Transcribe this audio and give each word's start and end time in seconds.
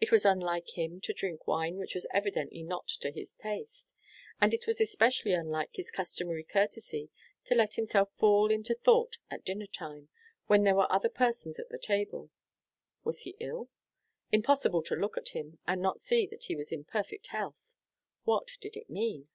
It 0.00 0.12
was 0.12 0.24
unlike 0.24 0.78
him 0.78 1.00
to 1.00 1.12
drink 1.12 1.48
wine 1.48 1.78
which 1.78 1.94
was 1.96 2.06
evidently 2.12 2.62
not 2.62 2.86
to 3.00 3.10
his 3.10 3.34
taste. 3.34 3.92
And 4.40 4.54
it 4.54 4.68
was 4.68 4.80
especially 4.80 5.32
unlike 5.32 5.70
his 5.72 5.90
customary 5.90 6.44
courtesy 6.44 7.10
to 7.46 7.56
let 7.56 7.74
himself 7.74 8.10
fall 8.16 8.52
into 8.52 8.76
thought 8.76 9.16
at 9.32 9.44
dinner 9.44 9.66
time, 9.66 10.10
when 10.46 10.62
there 10.62 10.76
were 10.76 10.86
other 10.92 11.08
persons 11.08 11.58
at 11.58 11.70
the 11.70 11.78
table. 11.80 12.30
Was 13.02 13.22
he 13.22 13.34
ill? 13.40 13.68
Impossible 14.30 14.84
to 14.84 14.94
look 14.94 15.16
at 15.16 15.30
him, 15.30 15.58
and 15.66 15.82
not 15.82 15.98
see 15.98 16.24
that 16.28 16.44
he 16.44 16.54
was 16.54 16.70
in 16.70 16.84
perfect 16.84 17.26
health. 17.32 17.56
What 18.22 18.46
did 18.60 18.76
it 18.76 18.88
mean? 18.88 19.26